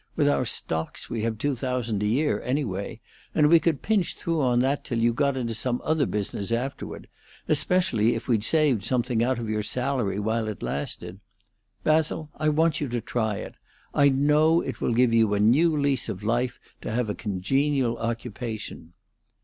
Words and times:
With 0.15 0.27
our 0.27 0.45
stocks 0.45 1.11
we 1.11 1.21
have 1.21 1.37
two 1.37 1.55
thousand 1.55 2.01
a 2.01 2.07
year, 2.07 2.41
anyway, 2.41 2.99
and 3.35 3.45
we 3.49 3.59
could 3.59 3.83
pinch 3.83 4.15
through 4.15 4.41
on 4.41 4.59
that 4.61 4.83
till 4.83 4.97
you 4.99 5.13
got 5.13 5.37
into 5.37 5.53
some 5.53 5.79
other 5.83 6.07
business 6.07 6.51
afterward, 6.51 7.07
especially 7.47 8.15
if 8.15 8.27
we'd 8.27 8.43
saved 8.43 8.83
something 8.83 9.21
out 9.23 9.37
of 9.37 9.47
your 9.47 9.61
salary 9.61 10.17
while 10.19 10.47
it 10.47 10.63
lasted. 10.63 11.19
Basil, 11.83 12.31
I 12.35 12.49
want 12.49 12.81
you 12.81 12.87
to 12.87 12.99
try 12.99 13.35
it! 13.35 13.53
I 13.93 14.09
know 14.09 14.59
it 14.61 14.81
will 14.81 14.93
give 14.95 15.13
you 15.13 15.35
a 15.35 15.39
new 15.39 15.77
lease 15.77 16.09
of 16.09 16.23
life 16.23 16.59
to 16.81 16.89
have 16.89 17.07
a 17.07 17.13
congenial 17.13 17.95
occupation." 17.99 18.93